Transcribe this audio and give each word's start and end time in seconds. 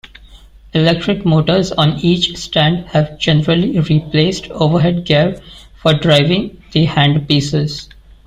Electric 0.73 1.25
motors 1.27 1.71
on 1.73 1.99
each 1.99 2.35
stand 2.35 2.87
have 2.87 3.19
generally 3.19 3.79
replaced 3.79 4.47
overhead 4.49 5.05
gear 5.05 5.39
for 5.75 5.93
driving 5.93 6.59
the 6.71 6.87
handpieces. 6.87 7.87